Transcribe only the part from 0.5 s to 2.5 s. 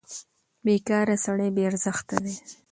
بېکاره سړی بې ارزښته دی.